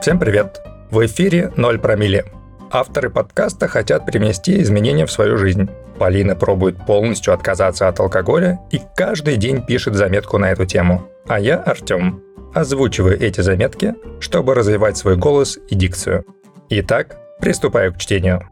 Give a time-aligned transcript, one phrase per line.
[0.00, 0.62] Всем привет!
[0.90, 2.24] В эфире «Ноль промилле».
[2.70, 5.68] Авторы подкаста хотят привнести изменения в свою жизнь.
[5.98, 11.06] Полина пробует полностью отказаться от алкоголя и каждый день пишет заметку на эту тему.
[11.28, 12.22] А я, Артем,
[12.54, 16.24] озвучиваю эти заметки, чтобы развивать свой голос и дикцию.
[16.70, 18.48] Итак, приступаю к чтению.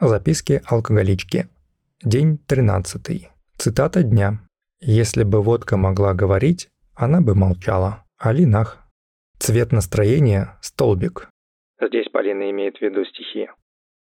[0.00, 1.48] Записки алкоголички.
[2.00, 3.28] День 13.
[3.58, 4.38] Цитата дня.
[4.80, 8.04] «Если бы водка могла говорить, она бы молчала».
[8.18, 8.85] Алинах.
[9.38, 11.28] Цвет настроения– столбик.
[11.80, 13.48] Здесь Полина имеет в виду стихи.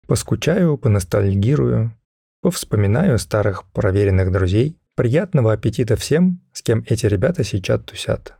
[0.06, 1.92] Поскучаю, поностальгирую,
[2.40, 4.76] повспоминаю старых проверенных друзей.
[4.96, 8.36] Приятного аппетита всем, с кем эти ребята сейчас тусят.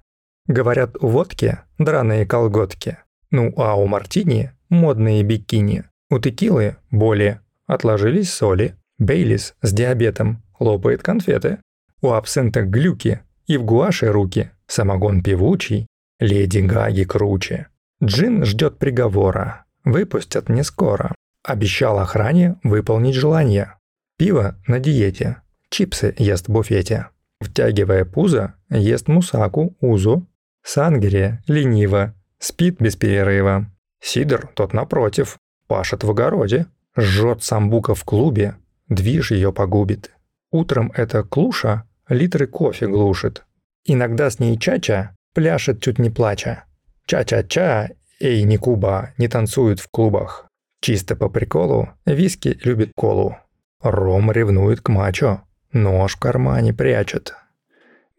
[0.46, 2.98] Говорят, у водки драные колготки.
[3.30, 5.84] Ну а у мартини модные бикини.
[6.10, 8.76] У текилы боли, отложились соли.
[8.98, 11.58] Бейлис с диабетом лопает конфеты.
[12.00, 14.50] У абсента глюки и в гуаше руки.
[14.66, 15.86] Самогон певучий,
[16.20, 17.68] Леди Гаги круче.
[18.02, 19.64] Джин ждет приговора.
[19.84, 21.14] Выпустят не скоро.
[21.42, 23.74] Обещал охране выполнить желание.
[24.16, 25.42] Пиво на диете.
[25.70, 27.08] Чипсы ест в буфете.
[27.40, 30.26] Втягивая пузо, ест мусаку, узу.
[30.62, 32.14] Сангерия лениво.
[32.38, 33.70] Спит без перерыва.
[34.00, 35.36] Сидор, тот напротив,
[35.66, 36.66] пашет в огороде.
[36.96, 38.56] Жжет самбука в клубе.
[38.88, 40.12] Движ ее погубит.
[40.50, 43.44] Утром эта клуша литры кофе глушит.
[43.84, 46.64] Иногда с ней чача Пляшет чуть не плача.
[47.06, 47.90] Ча-ча-ча,
[48.20, 50.46] эй, не Куба, не танцуют в клубах.
[50.80, 53.36] Чисто по приколу, виски любит колу.
[53.82, 57.34] Ром ревнует к мачо, нож в кармане прячет.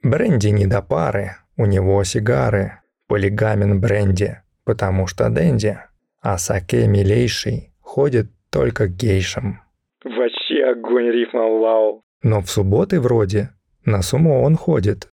[0.03, 2.79] Бренди не до пары, у него сигары.
[3.07, 5.79] Полигамен бренди, потому что Дэнди.
[6.21, 9.61] А саке милейший ходит только к гейшам.
[10.03, 12.01] Вообще огонь рифма, вау.
[12.23, 13.51] Но в субботы вроде
[13.85, 15.07] на сумо он ходит.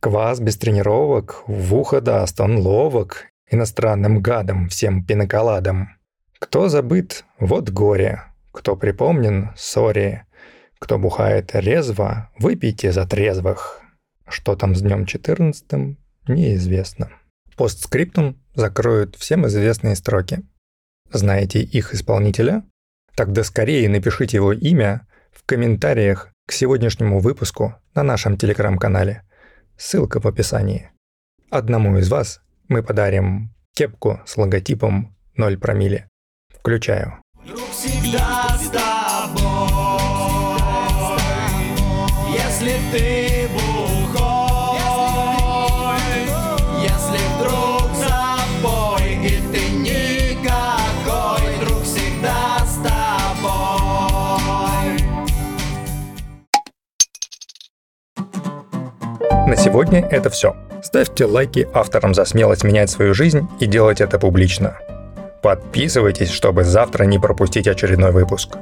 [0.00, 5.90] Квас без тренировок, в ухо даст, он ловок, иностранным гадом, всем пиноколадом.
[6.38, 10.24] Кто забыт, вот горе, кто припомнен, сори.
[10.78, 13.82] Кто бухает резво, выпейте за трезвых.
[14.26, 17.10] Что там с днем 14 неизвестно.
[17.58, 20.40] Постскриптум закроют всем известные строки.
[21.12, 22.64] Знаете их исполнителя?
[23.14, 29.24] Тогда скорее напишите его имя в комментариях к сегодняшнему выпуску на нашем телеграм-канале–
[29.80, 30.90] ссылка в описании.
[31.48, 36.08] Одному из вас мы подарим кепку с логотипом 0 промилле.
[36.54, 37.18] Включаю.
[37.46, 39.40] Друг всегда с тобой,
[42.34, 43.48] если ты
[59.30, 60.56] На сегодня это все.
[60.82, 64.78] Ставьте лайки авторам за смелость менять свою жизнь и делать это публично.
[65.42, 68.56] Подписывайтесь, чтобы завтра не пропустить очередной выпуск.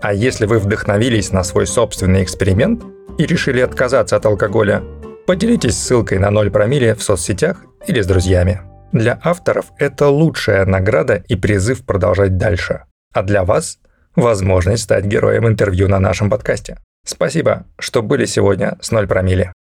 [0.00, 2.82] А если вы вдохновились на свой собственный эксперимент
[3.18, 4.82] и решили отказаться от алкоголя,
[5.26, 8.60] поделитесь ссылкой на 0 промилле в соцсетях или с друзьями.
[8.92, 12.84] Для авторов это лучшая награда и призыв продолжать дальше.
[13.12, 13.78] А для вас–
[14.16, 16.78] возможность стать героем интервью на нашем подкасте.
[17.04, 19.52] Спасибо, что были сегодня с 0 промилле.